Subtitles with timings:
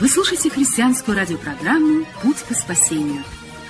[0.00, 3.24] Вы слушаете христианскую радиопрограмму «Путь к спасению».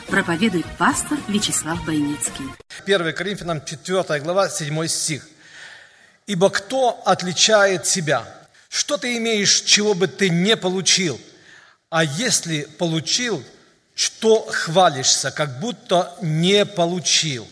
[0.09, 2.45] Проповедует пастор Вячеслав Бойницкий.
[2.85, 5.27] 1 Коринфянам 4 глава 7 стих.
[6.27, 8.27] «Ибо кто отличает тебя?
[8.69, 11.19] Что ты имеешь, чего бы ты не получил?
[11.89, 13.43] А если получил,
[13.95, 17.49] что хвалишься, как будто не получил?»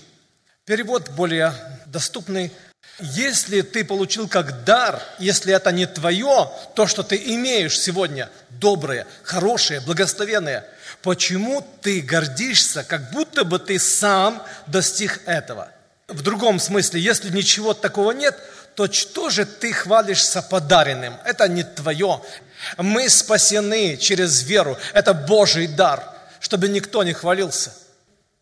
[0.66, 1.54] Перевод более
[1.86, 2.52] доступный–
[2.98, 9.06] если ты получил как дар, если это не твое, то, что ты имеешь сегодня, доброе,
[9.22, 10.64] хорошее, благословенное,
[11.02, 15.68] почему ты гордишься, как будто бы ты сам достиг этого?
[16.08, 18.38] В другом смысле, если ничего такого нет,
[18.74, 21.16] то что же ты хвалишься подаренным?
[21.24, 22.22] Это не твое.
[22.76, 24.78] Мы спасены через веру.
[24.92, 26.02] Это Божий дар,
[26.40, 27.72] чтобы никто не хвалился.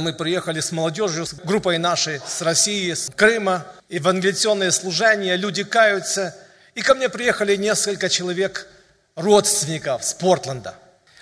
[0.01, 6.37] Мы приехали с молодежью, с группой нашей, с России, с Крыма, евангелизационные служения, люди каются.
[6.75, 8.67] И ко мне приехали несколько человек,
[9.15, 10.75] родственников с Портленда.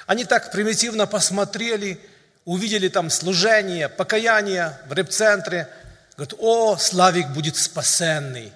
[0.07, 2.01] Они так примитивно посмотрели,
[2.47, 5.69] увидели там служение, покаяние в реп-центре.
[6.17, 8.55] Говорят, о, Славик будет спасенный.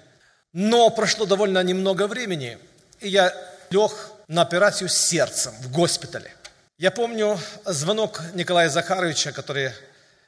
[0.51, 2.57] Но прошло довольно немного времени,
[3.01, 3.31] и я
[3.69, 3.91] лег
[4.27, 6.33] на операцию с сердцем в госпитале.
[6.79, 9.71] Я помню звонок Николая Захаровича, который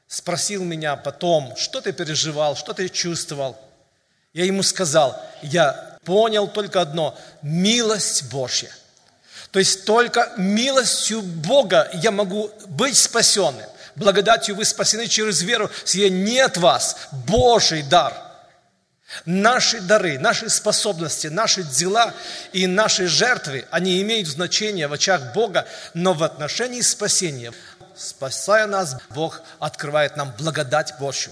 [0.10, 3.56] спросил меня потом, что ты переживал, что ты чувствовал.
[4.34, 8.72] Я ему сказал, я понял только одно– милость Божья.
[9.52, 13.66] То есть только милостью Бога я могу быть спасенным.
[13.96, 16.98] Благодатью вы спасены через веру, сие нет вас,
[17.28, 18.14] Божий дар.
[19.26, 22.14] Наши дары, наши способности, наши дела
[22.52, 27.54] и наши жертвы, они имеют значение в очах Бога, но в отношении спасения–
[28.00, 31.32] спасая нас, Бог открывает нам благодать Божью.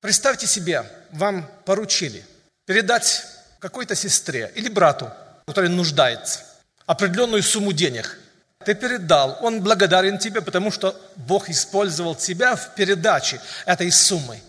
[0.00, 2.24] Представьте себе, вам поручили
[2.66, 3.24] передать
[3.60, 5.10] какой-то сестре или брату,
[5.46, 6.40] который нуждается,
[6.86, 8.18] определенную сумму денег.
[8.64, 14.40] Ты передал, он благодарен тебе, потому что Бог использовал тебя в передаче этой суммы.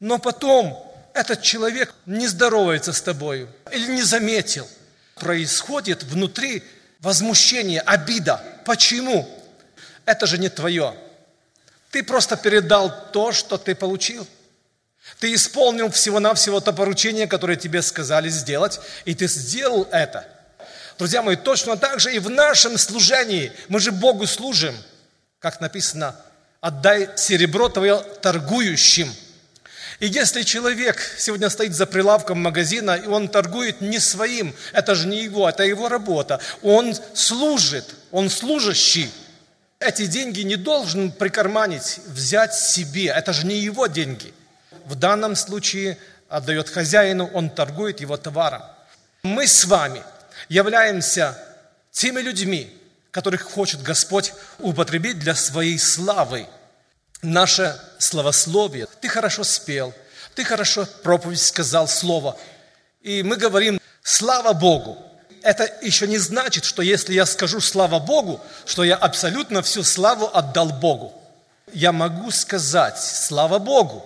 [0.00, 4.68] Но потом этот человек не здоровается с тобой или не заметил.
[5.14, 6.62] Происходит внутри
[7.00, 8.42] возмущение, обида.
[8.64, 9.28] Почему?
[10.06, 10.94] Это же не твое.
[11.90, 14.26] Ты просто передал то, что ты получил.
[15.20, 20.26] Ты исполнил всего-навсего то поручение, которое тебе сказали сделать, и ты сделал это.
[20.98, 23.52] Друзья мои, точно так же и в нашем служении.
[23.68, 24.74] Мы же Богу служим.
[25.38, 26.16] Как написано,
[26.60, 29.12] отдай серебро твое торгующим.
[30.00, 35.06] И если человек сегодня стоит за прилавком магазина, и он торгует не своим, это же
[35.06, 36.40] не его, это его работа.
[36.62, 39.10] Он служит, он служащий.
[39.78, 43.06] Эти деньги не должен прикарманить, взять себе.
[43.06, 44.32] Это же не его деньги.
[44.86, 45.98] В данном случае
[46.28, 48.62] отдает хозяину, он торгует его товаром.
[49.22, 50.02] Мы с вами
[50.48, 51.36] являемся
[51.90, 52.72] теми людьми,
[53.10, 56.46] которых хочет Господь употребить для своей славы.
[57.22, 58.86] Наше словословие.
[59.00, 59.92] Ты хорошо спел,
[60.34, 62.38] ты хорошо проповедь сказал слово.
[63.00, 64.98] И мы говорим, слава Богу,
[65.46, 70.28] это еще не значит, что если я скажу «слава Богу», что я абсолютно всю славу
[70.32, 71.14] отдал Богу.
[71.72, 74.04] Я могу сказать «слава Богу»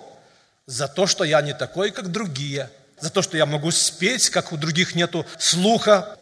[0.67, 2.69] за то, что я не такой, как другие,
[2.99, 6.15] за то, что я могу спеть, как у других нету слуха.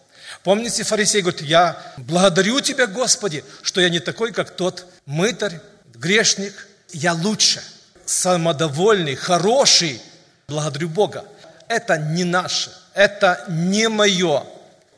[0.44, 5.60] Помните, фарисей говорит, я благодарю Тебя, Господи, что я не такой, как тот мытарь,
[5.94, 7.62] грешник, я лучше,
[8.06, 10.02] самодовольный, хороший.
[10.48, 11.26] Благодарю Бога.
[11.68, 14.46] Это не наше, это не мое,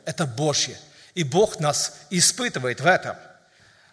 [0.04, 0.76] это Божье.
[1.14, 3.16] И Бог нас испытывает в этом.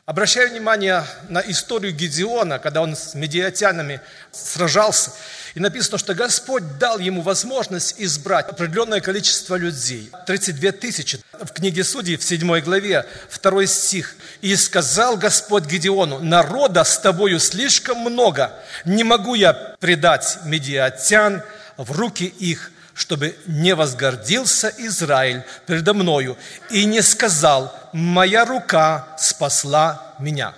[0.05, 4.01] Обращаю внимание на историю Гедеона, когда он с медиатянами
[4.31, 5.11] сражался.
[5.53, 10.09] И написано, что Господь дал ему возможность избрать определенное количество людей.
[10.25, 11.19] 32 тысячи.
[11.33, 13.05] В книге Судей, в 7 главе,
[13.39, 14.15] 2 стих.
[14.41, 18.51] «И сказал Господь Гедеону, народа с тобою слишком много,
[18.85, 21.43] не могу я предать медиатян
[21.77, 26.37] в руки их, чтобы не возгордился Израиль передо мною
[26.69, 30.53] и не сказал, моя рука спасла меня.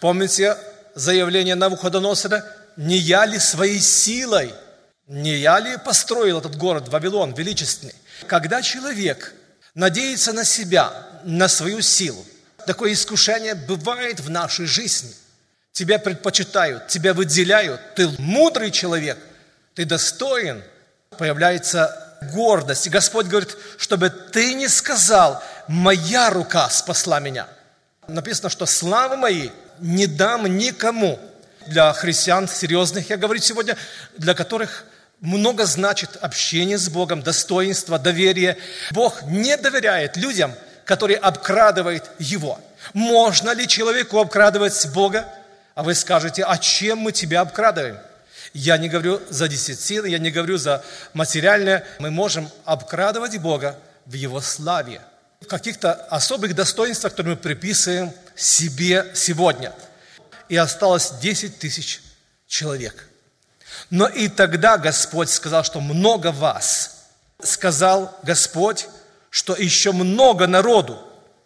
[0.00, 0.56] Помните
[0.96, 2.44] заявление Навуходоносора?
[2.76, 4.52] Не я ли своей силой,
[5.06, 7.94] не я ли построил этот город Вавилон величественный?
[8.26, 9.32] Когда человек
[9.72, 10.92] надеется на себя,
[11.22, 12.26] на свою силу,
[12.66, 15.14] такое искушение бывает в нашей жизни.
[15.70, 19.16] Тебя предпочитают, тебя выделяют, ты мудрый человек,
[19.74, 20.64] ты достоин.
[21.10, 22.86] Появляется гордость.
[22.86, 27.46] И Господь говорит, чтобы ты не сказал, моя рука спасла меня.
[28.06, 31.18] Написано, что славы моей не дам никому.
[31.66, 33.76] Для христиан серьезных, я говорю сегодня,
[34.16, 34.84] для которых
[35.20, 38.56] много значит общение с Богом, достоинство, доверие.
[38.92, 40.54] Бог не доверяет людям,
[40.84, 42.60] которые обкрадывают Его.
[42.92, 45.28] Можно ли человеку обкрадывать Бога?
[45.74, 47.98] А вы скажете, а чем мы тебя обкрадываем?
[48.58, 50.82] Я не говорю за десятины, я не говорю за
[51.12, 51.86] материальное.
[51.98, 55.02] Мы можем обкрадывать Бога в Его славе,
[55.42, 59.74] в каких-то особых достоинствах, которые мы приписываем себе сегодня.
[60.48, 62.00] И осталось 10 тысяч
[62.46, 63.10] человек.
[63.90, 67.08] Но и тогда Господь сказал, что много вас.
[67.42, 68.88] Сказал Господь,
[69.28, 70.98] что еще много народу.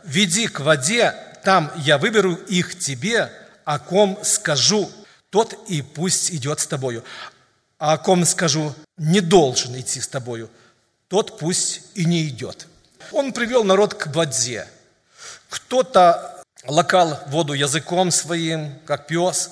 [0.04, 1.12] Веди к воде,
[1.42, 3.32] там я выберу их тебе,
[3.64, 4.88] о ком скажу,
[5.30, 7.04] тот и пусть идет с тобою.
[7.78, 10.50] А о ком скажу, не должен идти с тобою,
[11.08, 12.66] тот пусть и не идет.
[13.12, 14.68] Он привел народ к воде.
[15.48, 19.50] Кто-то лакал воду языком своим, как пес,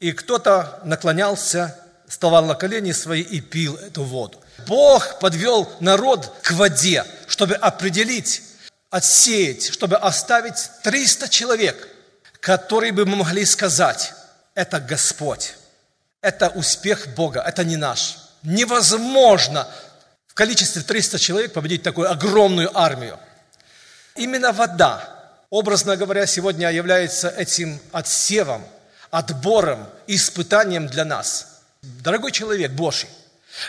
[0.00, 1.78] и кто-то наклонялся,
[2.08, 4.38] вставал на колени свои и пил эту воду.
[4.66, 8.42] Бог подвел народ к воде, чтобы определить,
[8.90, 11.88] отсеять, чтобы оставить 300 человек,
[12.40, 14.12] которые бы могли сказать,
[14.54, 15.54] это Господь,
[16.20, 18.18] это успех Бога, это не наш.
[18.42, 19.66] Невозможно
[20.26, 23.18] в количестве 300 человек победить такую огромную армию.
[24.16, 25.08] Именно вода,
[25.50, 28.66] образно говоря, сегодня является этим отсевом,
[29.10, 31.60] отбором, испытанием для нас.
[31.82, 33.08] Дорогой человек Божий,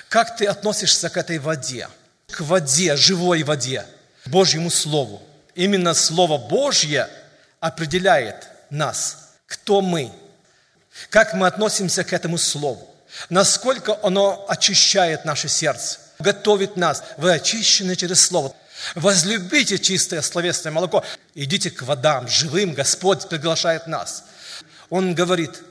[0.09, 1.87] как ты относишься к этой воде,
[2.29, 3.85] к воде, живой воде,
[4.25, 5.21] Божьему Слову?
[5.55, 7.09] Именно Слово Божье
[7.59, 10.11] определяет нас, кто мы,
[11.09, 12.89] как мы относимся к этому Слову,
[13.29, 17.03] насколько оно очищает наше сердце, готовит нас.
[17.17, 18.53] Вы очищены через Слово.
[18.95, 21.03] Возлюбите чистое словесное молоко.
[21.35, 22.73] Идите к водам, живым.
[22.73, 24.23] Господь приглашает нас.
[24.89, 25.61] Он говорит,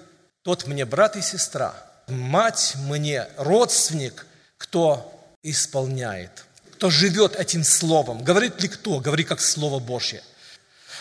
[0.43, 1.75] тот мне брат и сестра,
[2.07, 4.27] мать мне, родственник,
[4.57, 5.13] кто
[5.43, 8.23] исполняет, кто живет этим словом.
[8.23, 9.01] Говорит ли кто?
[9.01, 10.23] Говори как Слово Божье.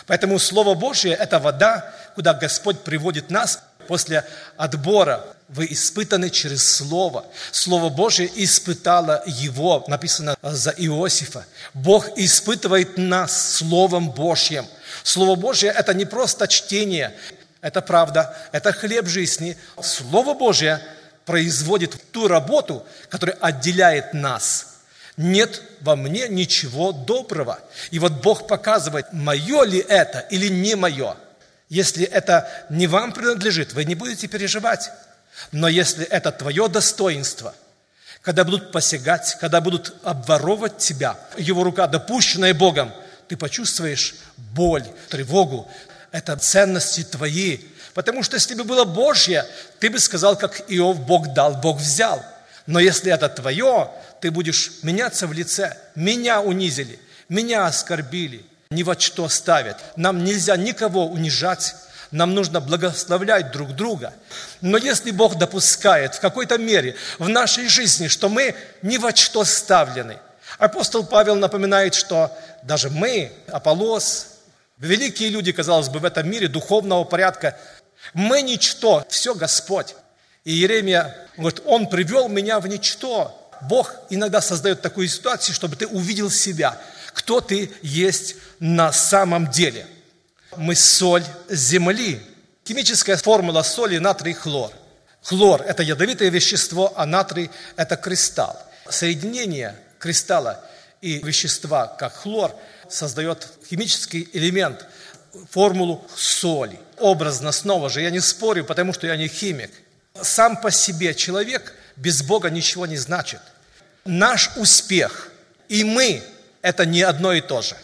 [0.06, 4.24] Поэтому Слово Божье– это вода, куда Господь приводит нас после
[4.56, 5.26] отбора.
[5.48, 7.24] Вы испытаны через Слово.
[7.50, 11.44] Слово Божье испытало его, написано за Иосифа.
[11.74, 14.64] Бог испытывает нас Словом Божьим.
[15.02, 17.16] Слово Божье– это не просто чтение,
[17.62, 19.56] это правда, это хлеб жизни.
[19.82, 20.80] Слово Божье
[21.24, 24.66] производит ту работу, которая отделяет нас–
[25.16, 27.58] нет во мне ничего доброго.
[27.90, 31.14] И вот Бог показывает, мое ли это или не мое.
[31.70, 34.90] Если это не вам принадлежит, вы не будете переживать.
[35.52, 37.54] Но если это твое достоинство,
[38.22, 42.92] когда будут посягать, когда будут обворовывать тебя, его рука, допущенная Богом,
[43.28, 45.70] ты почувствуешь боль, тревогу.
[46.10, 47.58] Это ценности твои.
[47.94, 49.46] Потому что если бы было Божье,
[49.78, 52.20] ты бы сказал, как Иов, Бог дал, Бог взял.
[52.66, 55.76] Но если это твое, ты будешь меняться в лице.
[55.94, 56.98] Меня унизили,
[57.28, 59.78] меня оскорбили, ни во что ставят.
[59.96, 61.74] Нам нельзя никого унижать,
[62.12, 64.14] нам нужно благословлять друг друга.
[64.60, 69.42] Но если Бог допускает в какой-то мере в нашей жизни, что мы ни во что
[69.44, 70.18] ставлены,
[70.56, 72.30] апостол Павел напоминает, что
[72.62, 74.38] даже мы, Аполос,
[74.78, 77.58] великие люди, казалось бы, в этом мире духовного порядка,
[78.14, 79.96] мы ничто, все Господь.
[80.44, 83.36] И Иеремия говорит, Он привел меня в ничто.
[83.62, 86.78] Бог иногда создает такую ситуацию, чтобы ты увидел себя,
[87.14, 89.86] кто ты есть на самом деле.
[90.56, 92.20] Мы соль земли.
[92.66, 94.72] Химическая формула соли– натрий хлор.
[95.22, 98.56] Хлор– это ядовитое вещество, а натрий– это кристалл.
[98.88, 100.64] Соединение кристалла
[101.00, 102.54] и вещества, как хлор,
[102.88, 104.86] создает химический элемент,
[105.50, 106.78] формулу соли.
[106.98, 109.70] Образно снова же, я не спорю, потому что я не химик–
[110.22, 113.40] сам по себе человек без Бога ничего не значит.
[114.04, 115.30] Наш успех
[115.68, 116.22] и мы–
[116.62, 117.76] это не одно и то же.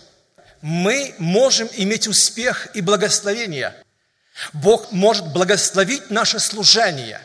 [0.60, 3.74] Мы можем иметь успех и благословение.
[4.52, 7.20] Бог может благословить наше служение.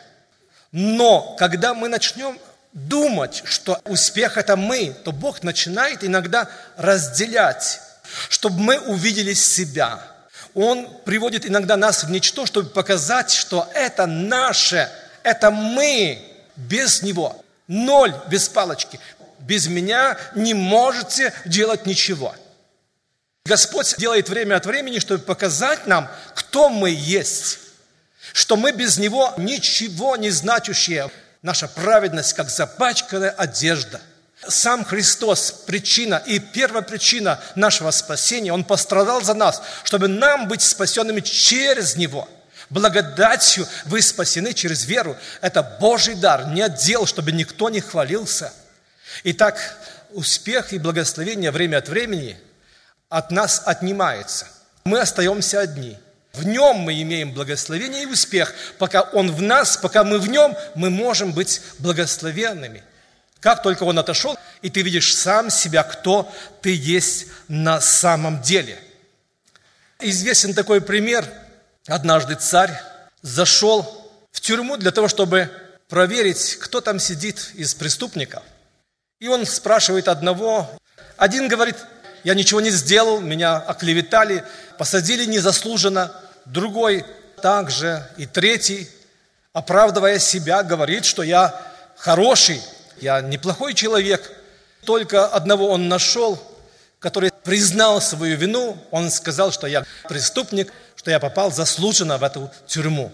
[0.70, 2.38] Но когда мы начнем
[2.72, 7.80] думать, что успех– это мы, то Бог начинает иногда разделять,
[8.28, 10.06] чтобы мы увидели себя–
[10.54, 14.90] он приводит иногда нас в ничто, чтобы показать, что это наше,
[15.22, 16.22] это мы
[16.56, 17.42] без Него.
[17.68, 19.00] Ноль без палочки.
[19.42, 22.34] Без меня не можете делать ничего.
[23.44, 27.58] Господь делает время от времени, чтобы показать нам, кто мы есть.
[28.32, 31.10] Что мы без Него ничего не значащие.
[31.42, 34.00] Наша праведность, как запачканная одежда.
[34.46, 38.52] Сам Христос– причина и первая причина нашего спасения.
[38.52, 42.28] Он пострадал за нас, чтобы нам быть спасенными через Него–
[42.72, 45.14] Благодатью вы спасены через веру.
[45.42, 48.50] Это Божий дар, не отдел, чтобы никто не хвалился.
[49.24, 49.78] Итак,
[50.10, 52.38] успех и благословение время от времени
[53.08, 54.46] от нас отнимается.
[54.84, 55.96] Мы остаемся одни.
[56.32, 58.54] В нем мы имеем благословение и успех.
[58.78, 62.82] Пока он в нас, пока мы в нем, мы можем быть благословенными.
[63.40, 68.78] Как только он отошел, и ты видишь сам себя, кто ты есть на самом деле.
[70.00, 71.26] Известен такой пример–
[71.86, 72.80] Однажды царь
[73.22, 75.50] зашел в тюрьму для того, чтобы
[75.88, 78.42] проверить, кто там сидит из преступников.
[79.22, 80.68] И он спрашивает одного.
[81.16, 81.76] Один говорит,
[82.24, 84.42] я ничего не сделал, меня оклеветали,
[84.78, 86.12] посадили незаслуженно.
[86.44, 87.06] Другой
[87.40, 88.04] также.
[88.16, 88.90] И третий,
[89.52, 91.54] оправдывая себя, говорит, что я
[91.96, 92.60] хороший,
[93.00, 94.28] я неплохой человек.
[94.84, 96.36] Только одного он нашел,
[96.98, 98.76] который признал свою вину.
[98.90, 103.12] Он сказал, что я преступник, что я попал заслуженно в эту тюрьму.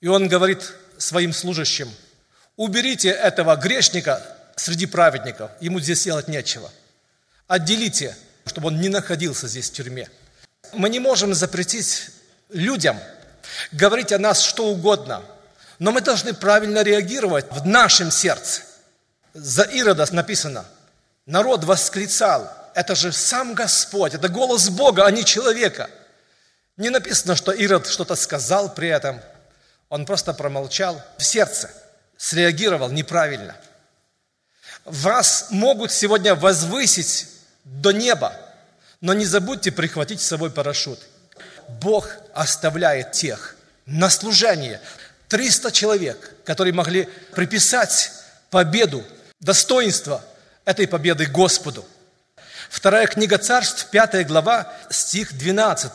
[0.00, 1.88] И он говорит своим служащим,
[2.56, 4.20] уберите этого грешника
[4.60, 6.70] среди праведников, ему здесь делать нечего.
[7.46, 10.08] Отделите, чтобы он не находился здесь в тюрьме.
[10.72, 12.10] Мы не можем запретить
[12.50, 12.98] людям
[13.72, 15.22] говорить о нас что угодно,
[15.78, 18.62] но мы должны правильно реагировать в нашем сердце.
[19.34, 20.64] За Ирода написано,
[21.26, 25.88] народ восклицал, это же сам Господь, это голос Бога, а не человека–
[26.80, 29.20] не написано, что Ирод что-то сказал при этом.
[29.90, 31.70] Он просто промолчал в сердце,
[32.16, 33.54] среагировал неправильно.
[34.84, 37.28] Вас могут сегодня возвысить
[37.64, 38.32] до неба,
[39.00, 41.00] но не забудьте прихватить с собой парашют.
[41.68, 43.56] Бог оставляет тех
[43.86, 44.80] на служение.
[45.28, 48.10] 300 человек, которые могли приписать
[48.50, 49.04] победу,
[49.38, 50.24] достоинство
[50.64, 51.86] этой победы Господу.
[52.68, 55.92] Вторая книга царств, пятая глава, стих 12.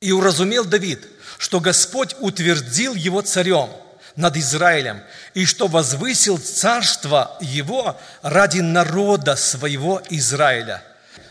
[0.00, 1.06] И уразумел Давид,
[1.38, 3.70] что Господь утвердил его царем
[4.16, 5.02] над Израилем,
[5.34, 10.82] и что возвысил царство его ради народа своего Израиля.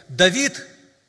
[0.09, 0.65] Давид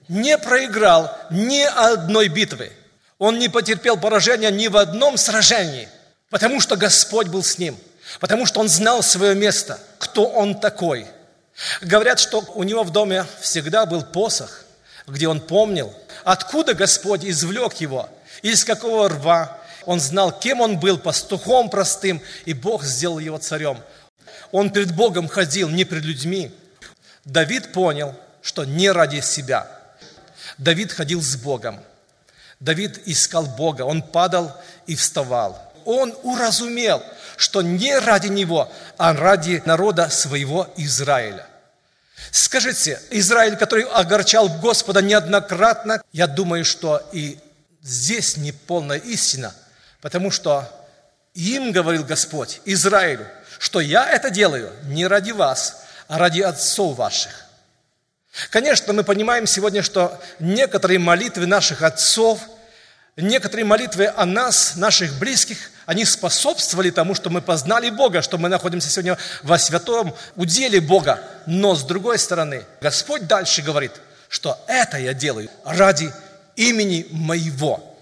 [0.09, 2.73] не проиграл ни одной битвы.
[3.19, 5.89] Он не потерпел поражения ни в одном сражении,
[6.31, 7.79] потому что Господь был с ним,
[8.21, 11.07] потому что он знал свое место, кто он такой.
[11.81, 14.65] Говорят, что у него в доме всегда был посох,
[15.07, 18.09] где он помнил, откуда Господь извлек его,
[18.43, 19.59] из какого рва.
[19.87, 23.79] Он знал, кем он был, пастухом простым, и Бог сделал его царем.
[24.53, 26.53] Он перед Богом ходил, не перед людьми.
[27.25, 29.67] Давид понял, что не ради себя.
[30.59, 31.81] Давид ходил с Богом.
[32.61, 34.53] Давид искал Бога, он падал
[34.87, 35.61] и вставал.
[35.85, 37.03] Он уразумел,
[37.37, 41.47] что не ради него, а ради народа своего Израиля.
[42.31, 47.39] Скажите, Израиль, который огорчал Господа неоднократно, я думаю, что и
[47.83, 49.55] здесь не полная истина,
[50.05, 50.71] потому что
[51.33, 53.27] им говорил Господь, Израилю,
[53.59, 57.47] что я это делаю не ради вас, а ради отцов ваших.
[58.51, 62.39] Конечно, мы понимаем сегодня, что некоторые молитвы наших отцов,
[63.17, 68.51] некоторые молитвы о нас, наших близких, они способствовали тому, что мы познали Бога, что мы
[68.51, 71.19] находимся сегодня во святом уделе Бога.
[71.47, 73.93] Но с другой стороны, Господь дальше говорит,
[74.29, 76.13] что это я делаю ради
[76.57, 77.94] имени моего.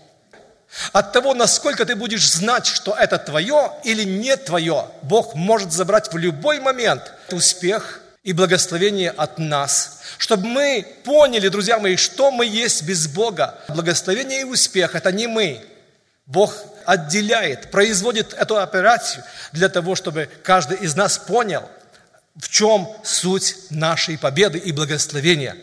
[0.92, 6.12] От того, насколько ты будешь знать, что это твое или не твое, Бог может забрать
[6.12, 12.46] в любой момент успех и благословение от нас, чтобы мы поняли, друзья мои, что мы
[12.46, 13.58] есть без Бога.
[13.68, 15.64] Благословение и успех– это не мы.
[16.26, 16.54] Бог
[16.86, 21.68] отделяет, производит эту операцию для того, чтобы каждый из нас понял,
[22.36, 25.56] в чем суть нашей победы и благословения.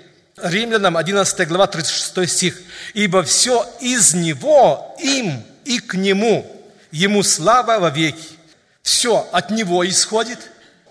[0.43, 2.62] Римлянам 11 глава 36 стих.
[2.93, 6.50] «Ибо все из Него, им и к Нему,
[6.91, 8.38] Ему слава во веки».
[8.81, 10.39] Все от Него исходит,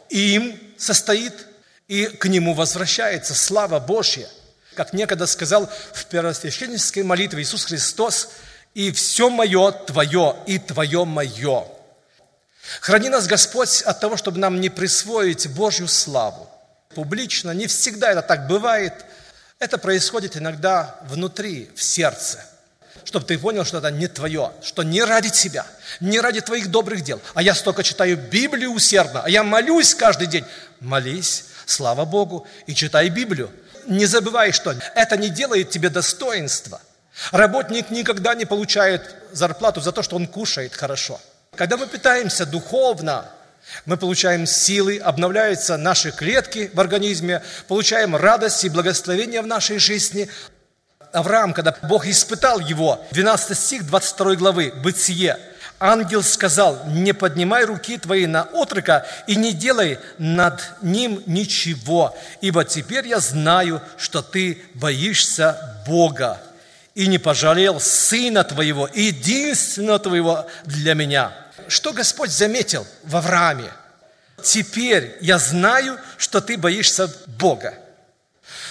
[0.08, 1.32] и им состоит,
[1.88, 4.28] и к Нему возвращается слава Божья.
[4.74, 8.28] Как некогда сказал в первосвященнической молитве Иисус Христос–
[8.78, 11.64] и все мое твое, и твое мое.
[12.80, 16.48] Храни нас, Господь, от того, чтобы нам не присвоить Божью славу.
[16.94, 19.04] Публично, не всегда это так бывает.
[19.58, 22.44] Это происходит иногда внутри, в сердце.
[23.04, 25.66] Чтобы ты понял, что это не твое, что не ради тебя,
[25.98, 27.20] не ради твоих добрых дел.
[27.34, 30.44] А я столько читаю Библию усердно, а я молюсь каждый день.
[30.78, 33.50] Молись, слава Богу, и читай Библию.
[33.86, 36.80] не забывай, что это не делает тебе достоинства.
[37.32, 41.20] Работник никогда не получает зарплату за то, что он кушает хорошо.
[41.56, 43.28] Когда мы питаемся духовно,
[43.86, 50.28] мы получаем силы, обновляются наши клетки в организме, получаем радость и благословение в нашей жизни.
[51.12, 55.38] Авраам, когда Бог испытал его, 12 стих 22 главы, Бытие,
[55.80, 62.64] ангел сказал, не поднимай руки твои на отрока и не делай над ним ничего, ибо
[62.64, 66.40] теперь я знаю, что ты боишься Бога
[66.94, 71.32] и не пожалел сына твоего, единственного твоего для меня.
[71.68, 73.70] Что Господь заметил в Аврааме?
[74.42, 77.74] Теперь я знаю, что ты боишься Бога.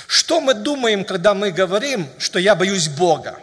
[0.08, 3.38] Что мы думаем, когда мы говорим, что я боюсь Бога?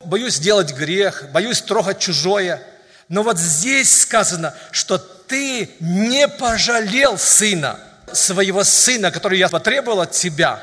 [0.00, 2.62] Боюсь делать грех, боюсь трогать чужое.
[3.08, 7.78] Но вот здесь сказано, что ты не пожалел сына,
[8.12, 10.60] своего сына, который я потребовал от тебя.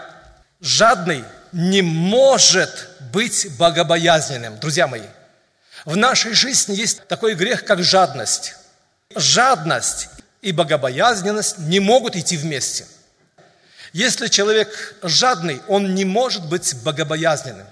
[0.60, 4.58] Жадный не может быть богобоязненным.
[4.60, 5.04] Друзья мои,
[5.86, 8.56] в нашей жизни есть такой грех, как жадность.
[9.16, 10.10] Жадность
[10.42, 12.86] и богобоязненность не могут идти вместе–
[13.94, 17.68] если человек жадный, он не может быть богобоязненным.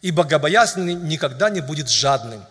[0.00, 2.44] И богобоязненный никогда не будет жадным.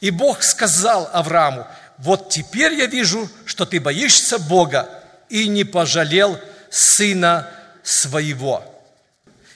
[0.00, 1.66] И Бог сказал Аврааму,
[1.98, 4.88] вот теперь я вижу, что ты боишься Бога
[5.28, 6.38] и не пожалел
[6.70, 7.48] сына
[7.84, 8.64] своего.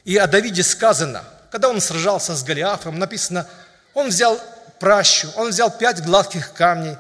[0.05, 3.47] И о Давиде сказано, когда он сражался с Голиафом, написано,
[3.95, 4.41] он взял
[4.79, 6.97] пращу, он взял пять гладких камней,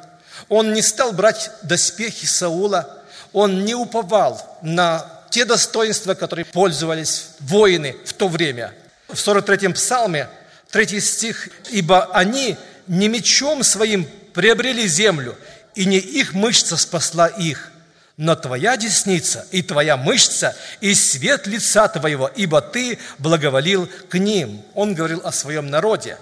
[0.49, 2.99] он не стал брать доспехи Саула,
[3.33, 8.75] он не уповал на те достоинства, которые пользовались воины в то время.
[9.09, 10.29] В 43-м псалме,
[10.71, 12.57] 3 стих, «Ибо они
[12.87, 15.37] не мечом своим приобрели землю,
[15.75, 17.71] и не их мышца спасла их,
[18.19, 24.63] но твоя десница и твоя мышца и свет лица твоего, ибо ты благоволил к ним».
[24.75, 26.19] Он говорил о своем народе.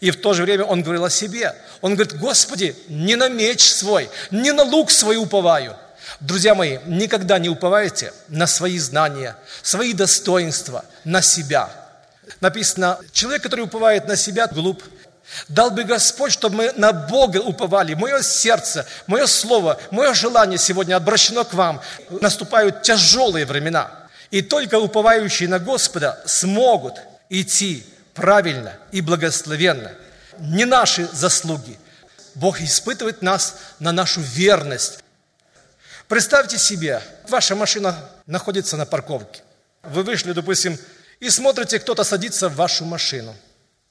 [0.00, 1.54] И в то же время он говорил о себе.
[1.80, 5.76] Он говорит, Господи, не на меч свой, не на лук свой уповаю–
[6.20, 11.68] Друзья мои, никогда не уповайте на свои знания, свои достоинства, на себя.
[12.40, 14.82] Написано, человек, который уповает на себя, глуп.
[15.48, 17.94] Дал бы Господь, чтобы мы на Бога уповали.
[17.94, 21.80] Мое сердце, мое слово, мое желание сегодня обращено к вам.
[22.08, 23.90] Наступают тяжелые времена.
[24.30, 26.94] И только уповающие на Господа смогут
[27.28, 27.84] идти
[28.16, 29.92] правильно и благословенно.
[30.38, 31.78] Не наши заслуги.
[32.34, 35.00] Бог испытывает нас на нашу верность,
[36.08, 39.42] Представьте себе, ваша машина находится на парковке.
[39.82, 40.78] Вы вышли, допустим,
[41.18, 43.34] и смотрите, кто-то садится в вашу машину.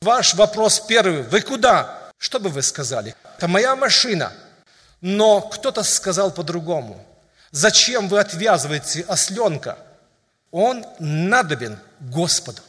[0.01, 2.11] Ваш вопрос первый, вы куда?
[2.17, 3.15] Что бы вы сказали?
[3.38, 4.31] Это моя машина.
[5.01, 7.05] Но кто-то сказал по-другому.
[7.51, 9.77] Зачем вы отвязываете осленка?
[10.51, 12.61] Он надобен Господу.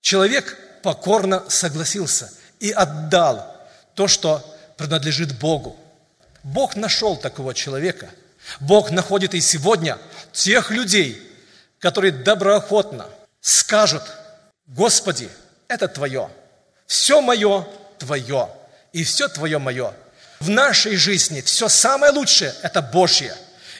[0.00, 3.56] Человек покорно согласился и отдал
[3.94, 4.44] то, что
[4.76, 5.76] принадлежит Богу.
[6.42, 8.10] Бог нашел такого человека–
[8.60, 9.98] Бог находит и сегодня
[10.32, 11.20] тех людей,
[11.78, 13.06] которые доброохотно
[13.40, 14.02] скажут,
[14.66, 15.28] Господи,
[15.68, 16.30] это Твое,
[16.86, 17.66] все мое
[17.98, 18.48] Твое,
[18.92, 19.94] и все Твое мое.
[20.40, 23.34] В нашей жизни все самое лучшее– это Божье.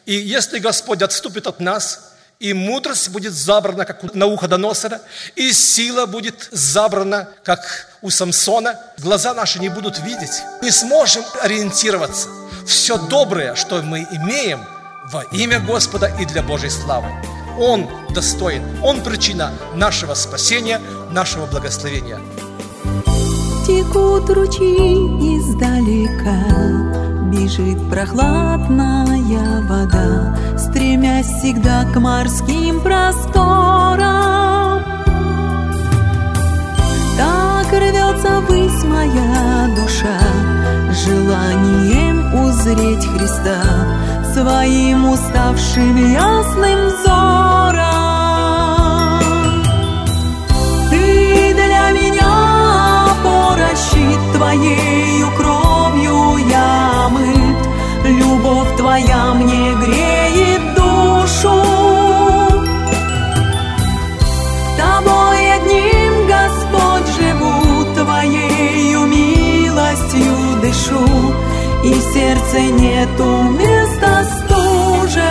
[0.07, 2.12] И если Господь отступит от нас,
[2.43, 5.01] и мудрость будет забрана, как у Науходоносора,
[5.37, 7.61] и сила будет забрана, как
[8.03, 8.81] у Самсона.
[8.99, 12.29] Глаза наши не будут видеть, не сможем ориентироваться.
[12.67, 14.67] Все доброе, что мы имеем,
[15.13, 17.09] во имя Господа и для Божьей славы.
[17.61, 22.19] Он достоин, Он причина нашего спасения, нашего благословения.
[23.67, 26.41] Текут ручьи издалека,
[27.31, 34.83] Бежит прохладная вода, Стремясь всегда к морским просторам.
[37.17, 40.19] Так рвется ввысь моя душа,
[41.07, 43.63] Желанием узреть Христа
[44.35, 46.91] Своим уставшим ясным
[72.53, 75.31] сердце нету места стуже.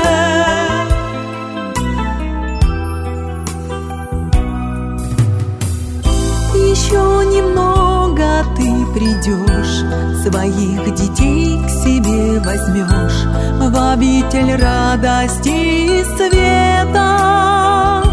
[6.54, 7.04] Еще
[7.34, 9.86] немного ты придешь,
[10.22, 13.26] Своих детей к себе возьмешь
[13.60, 18.04] В обитель радости и света.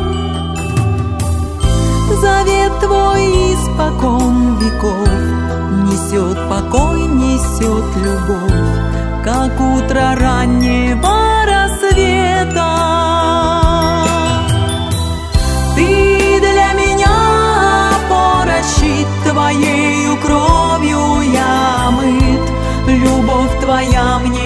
[2.20, 5.08] Завет твой испокон веков
[5.84, 8.97] Несет покой, несет любовь
[9.30, 12.70] Как утро раннего рассвета.
[15.76, 22.40] Ты для меня опора, щит Твоею кровью я мыт
[22.86, 24.37] Любовь Твоя мне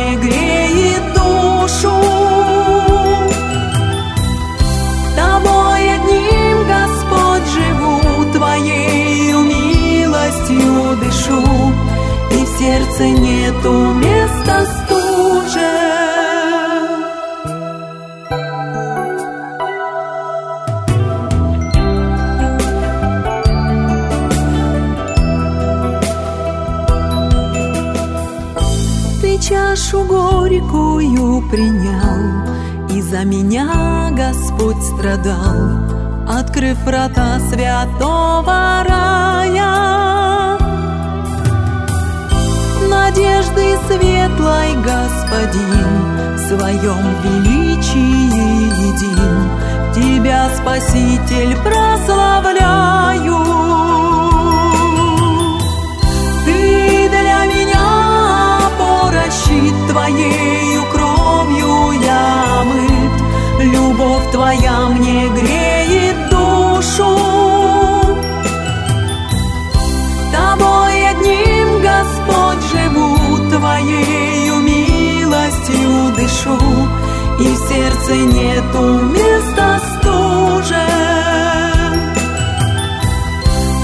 [36.62, 40.58] Открыв врата святого рая.
[42.88, 48.28] Надежды светлой Господин В своем величии
[48.90, 49.50] един,
[49.92, 53.40] Тебя, Спаситель, прославляю.
[56.44, 57.86] Ты для меня
[58.68, 63.14] опора, щит Твоею кровью я мыт,
[63.72, 65.11] Любовь Твоя мне
[76.42, 76.58] дышу,
[77.38, 80.86] И в сердце нету места стуже.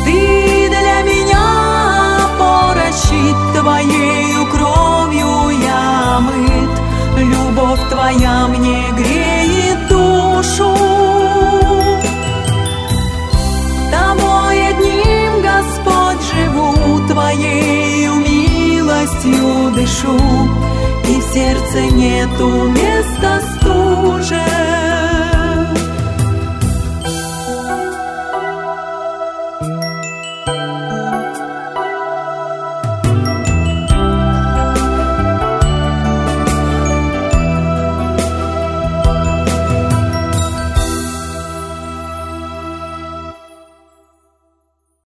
[0.04, 6.70] Ты для меня опора, щит Твоею кровью я мыт,
[7.16, 10.74] Любовь Твоя мне греет душу.
[13.90, 20.18] Тобой одним, Господь, живу, Твоею милостью дышу,
[21.08, 24.77] и в сердце нету места стуже.